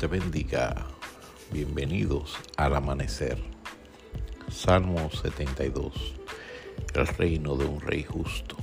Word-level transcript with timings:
te 0.00 0.06
bendiga. 0.06 0.86
Bienvenidos 1.52 2.38
al 2.56 2.74
amanecer. 2.74 3.36
Salmo 4.50 5.10
72. 5.10 6.14
El 6.94 7.06
reino 7.06 7.54
de 7.54 7.66
un 7.66 7.82
rey 7.82 8.04
justo 8.04 8.56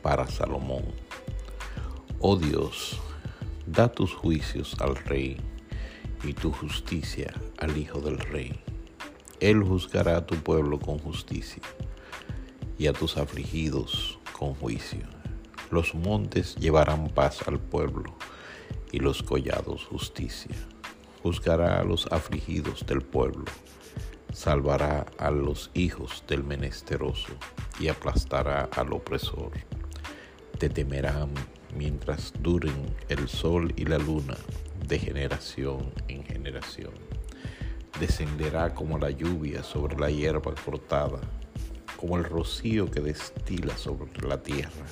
para 0.00 0.26
Salomón. 0.26 0.84
Oh 2.20 2.36
Dios, 2.36 2.98
da 3.66 3.92
tus 3.92 4.14
juicios 4.14 4.76
al 4.80 4.96
rey 4.96 5.36
y 6.24 6.32
tu 6.32 6.52
justicia 6.52 7.34
al 7.58 7.76
hijo 7.76 8.00
del 8.00 8.18
rey. 8.18 8.58
Él 9.40 9.62
juzgará 9.62 10.16
a 10.16 10.26
tu 10.26 10.36
pueblo 10.36 10.80
con 10.80 10.98
justicia 10.98 11.62
y 12.78 12.86
a 12.86 12.94
tus 12.94 13.18
afligidos 13.18 14.18
con 14.32 14.54
juicio. 14.54 15.06
Los 15.70 15.94
montes 15.94 16.56
llevarán 16.56 17.10
paz 17.10 17.46
al 17.46 17.60
pueblo 17.60 18.16
y 18.90 19.00
los 19.00 19.22
collados 19.22 19.84
justicia. 19.84 20.56
Juzgará 21.22 21.80
a 21.80 21.84
los 21.84 22.06
afligidos 22.12 22.86
del 22.86 23.02
pueblo, 23.02 23.44
salvará 24.32 25.04
a 25.18 25.32
los 25.32 25.70
hijos 25.74 26.22
del 26.28 26.44
menesteroso 26.44 27.32
y 27.80 27.88
aplastará 27.88 28.68
al 28.76 28.92
opresor. 28.92 29.50
Te 30.58 30.68
temerán 30.68 31.30
mientras 31.76 32.32
duren 32.40 32.94
el 33.08 33.28
sol 33.28 33.72
y 33.76 33.84
la 33.84 33.98
luna 33.98 34.36
de 34.86 34.98
generación 34.98 35.92
en 36.06 36.24
generación. 36.24 36.92
Descenderá 37.98 38.72
como 38.74 38.96
la 38.96 39.10
lluvia 39.10 39.64
sobre 39.64 39.98
la 39.98 40.10
hierba 40.10 40.54
cortada, 40.64 41.20
como 41.96 42.16
el 42.16 42.24
rocío 42.24 42.88
que 42.88 43.00
destila 43.00 43.76
sobre 43.76 44.26
la 44.26 44.40
tierra. 44.40 44.86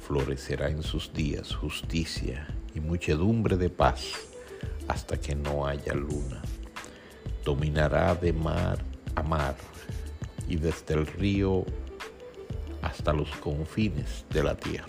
Florecerá 0.00 0.68
en 0.68 0.82
sus 0.82 1.12
días 1.12 1.54
justicia 1.54 2.48
y 2.74 2.80
muchedumbre 2.80 3.56
de 3.56 3.70
paz 3.70 4.33
hasta 4.88 5.18
que 5.18 5.34
no 5.34 5.66
haya 5.66 5.94
luna. 5.94 6.42
Dominará 7.44 8.14
de 8.14 8.32
mar 8.32 8.78
a 9.14 9.22
mar 9.22 9.56
y 10.48 10.56
desde 10.56 10.94
el 10.94 11.06
río 11.06 11.64
hasta 12.82 13.12
los 13.12 13.30
confines 13.36 14.24
de 14.30 14.42
la 14.42 14.56
tierra. 14.56 14.88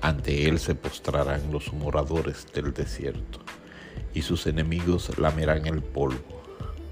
Ante 0.00 0.48
él 0.48 0.58
se 0.58 0.74
postrarán 0.74 1.52
los 1.52 1.72
moradores 1.72 2.46
del 2.52 2.72
desierto 2.72 3.38
y 4.14 4.22
sus 4.22 4.46
enemigos 4.46 5.16
lamerán 5.18 5.66
el 5.66 5.82
polvo. 5.82 6.42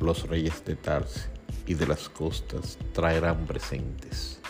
Los 0.01 0.28
reyes 0.28 0.65
de 0.65 0.77
Tarsi 0.77 1.28
y 1.67 1.75
de 1.75 1.87
las 1.87 2.09
costas 2.09 2.78
traerán 2.93 3.47
presentes. 3.47 4.41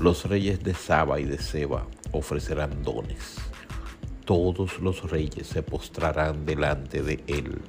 Los 0.00 0.24
reyes 0.24 0.62
de 0.62 0.74
Saba 0.74 1.20
y 1.20 1.24
de 1.24 1.38
Seba 1.38 1.86
ofrecerán 2.12 2.82
dones 2.82 3.47
todos 4.28 4.78
los 4.80 5.10
reyes 5.10 5.46
se 5.46 5.62
postrarán 5.62 6.44
delante 6.44 7.02
de 7.02 7.24
él, 7.28 7.62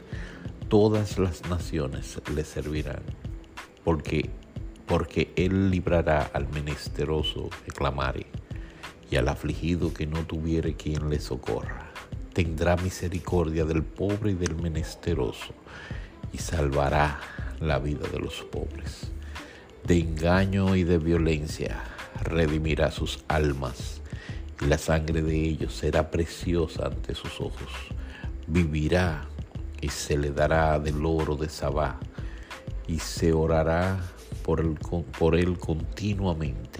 todas 0.67 1.17
las 1.17 1.49
naciones 1.49 2.19
le 2.35 2.43
servirán, 2.43 3.01
porque, 3.85 4.29
porque 4.85 5.31
él 5.38 5.71
librará 5.71 6.29
al 6.33 6.49
menesteroso 6.49 7.49
que 7.63 7.71
clamare, 7.71 8.25
y 9.09 9.16
al 9.16 9.29
afligido 9.29 9.93
que 9.93 10.05
no 10.05 10.25
tuviere 10.25 10.75
quien 10.75 11.09
le 11.09 11.21
socorra. 11.21 11.93
Tendrá 12.33 12.75
misericordia 12.75 13.63
del 13.63 13.81
pobre 13.81 14.31
y 14.31 14.35
del 14.35 14.57
menesteroso, 14.57 15.53
y 16.33 16.39
salvará 16.39 17.21
la 17.61 17.79
vida 17.79 18.05
de 18.11 18.19
los 18.19 18.44
pobres. 18.44 19.09
De 19.85 19.97
engaño 19.97 20.75
y 20.75 20.83
de 20.83 20.97
violencia 20.97 21.81
redimirá 22.21 22.91
sus 22.91 23.23
almas 23.29 23.99
y 24.61 24.65
la 24.65 24.77
sangre 24.77 25.21
de 25.21 25.35
ellos 25.35 25.73
será 25.73 26.11
preciosa 26.11 26.88
ante 26.88 27.15
sus 27.15 27.39
ojos. 27.39 27.71
Vivirá 28.47 29.27
y 29.81 29.89
se 29.89 30.17
le 30.17 30.31
dará 30.31 30.79
del 30.79 31.05
oro 31.05 31.35
de 31.35 31.49
Sabá 31.49 31.99
y 32.88 33.00
se 33.00 33.31
orará 33.31 34.00
por, 34.44 34.78
por 35.17 35.35
él 35.35 35.57
continuamente. 35.57 36.79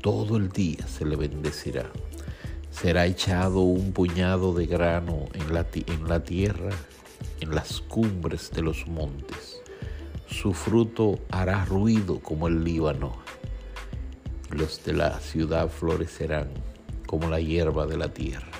Todo 0.00 0.36
el 0.36 0.50
día 0.50 0.86
se 0.86 1.04
le 1.04 1.16
bendecirá. 1.16 1.90
Será 2.70 3.06
echado 3.06 3.60
un 3.60 3.92
puñado 3.92 4.54
de 4.54 4.66
grano 4.66 5.26
en 5.34 5.52
la, 5.52 5.66
en 5.74 6.08
la 6.08 6.22
tierra, 6.22 6.70
en 7.40 7.54
las 7.54 7.80
cumbres 7.80 8.50
de 8.52 8.62
los 8.62 8.86
montes. 8.86 9.60
Su 10.28 10.52
fruto 10.52 11.18
hará 11.30 11.64
ruido 11.64 12.20
como 12.20 12.48
el 12.48 12.64
Líbano. 12.64 13.16
Los 14.50 14.84
de 14.84 14.92
la 14.92 15.18
ciudad 15.20 15.68
florecerán 15.68 16.48
como 17.06 17.28
la 17.28 17.40
hierba 17.40 17.86
de 17.86 17.96
la 17.96 18.08
tierra. 18.08 18.50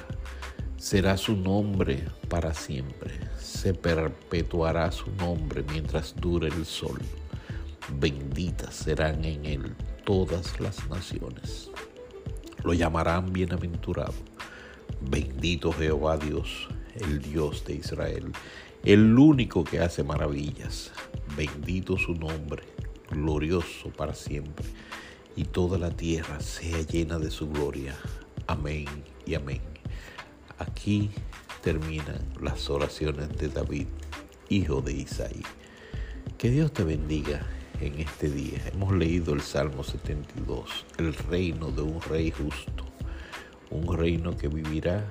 Será 0.77 1.17
su 1.17 1.37
nombre 1.37 2.05
para 2.29 2.55
siempre. 2.55 3.13
Se 3.39 3.75
perpetuará 3.75 4.93
su 4.93 5.11
nombre 5.13 5.65
mientras 5.73 6.15
dure 6.15 6.49
el 6.49 6.65
sol. 6.65 7.01
Benditas 7.99 8.75
serán 8.75 9.25
en 9.25 9.45
él 9.47 9.75
todas 10.05 10.61
las 10.61 10.89
naciones. 10.89 11.71
Lo 12.65 12.75
llamarán 12.75 13.33
bienaventurado. 13.33 14.15
Bendito 15.01 15.73
Jehová 15.73 16.17
Dios, 16.17 16.69
el 16.95 17.21
Dios 17.21 17.65
de 17.65 17.75
Israel, 17.75 18.33
el 18.85 19.19
único 19.19 19.65
que 19.65 19.81
hace 19.81 20.03
maravillas. 20.03 20.93
Bendito 21.37 21.97
su 21.97 22.15
nombre, 22.15 22.63
glorioso 23.11 23.91
para 23.91 24.15
siempre, 24.15 24.67
y 25.37 25.45
toda 25.45 25.79
la 25.79 25.91
tierra 25.91 26.41
sea 26.41 26.81
llena 26.83 27.19
de 27.19 27.31
su 27.31 27.49
gloria. 27.49 27.95
Amén 28.49 28.87
y 29.25 29.35
amén. 29.35 29.61
Aquí 30.59 31.11
terminan 31.63 32.25
las 32.41 32.71
oraciones 32.71 33.37
de 33.39 33.49
David, 33.49 33.89
hijo 34.49 34.81
de 34.81 34.93
Isaí. 34.93 35.43
Que 36.39 36.51
Dios 36.51 36.73
te 36.73 36.85
bendiga 36.85 37.45
en 37.81 37.99
este 37.99 38.31
día. 38.31 38.61
Hemos 38.73 38.93
leído 38.93 39.35
el 39.35 39.41
Salmo 39.41 39.83
72, 39.83 40.87
el 40.99 41.15
reino 41.15 41.73
de 41.73 41.83
un 41.83 42.01
rey 42.03 42.31
justo, 42.31 42.85
un 43.71 43.97
reino 43.97 44.37
que 44.37 44.47
vivirá 44.47 45.11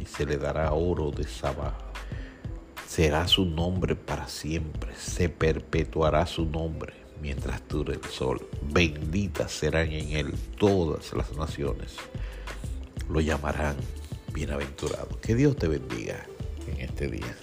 y 0.00 0.06
se 0.06 0.24
le 0.24 0.38
dará 0.38 0.72
oro 0.72 1.10
de 1.10 1.24
Sabá. 1.24 1.76
Será 2.88 3.28
su 3.28 3.44
nombre 3.44 3.94
para 3.94 4.26
siempre, 4.26 4.94
se 4.96 5.28
perpetuará 5.28 6.24
su 6.24 6.46
nombre 6.46 6.94
mientras 7.20 7.66
dure 7.68 7.96
el 7.96 8.04
sol. 8.04 8.40
Benditas 8.62 9.52
serán 9.52 9.92
en 9.92 10.12
él 10.12 10.34
todas 10.56 11.12
las 11.12 11.36
naciones 11.36 11.98
lo 13.08 13.20
llamarán 13.20 13.76
bienaventurado. 14.32 15.20
Que 15.20 15.34
Dios 15.34 15.56
te 15.56 15.68
bendiga 15.68 16.26
en 16.66 16.80
este 16.80 17.08
día. 17.08 17.36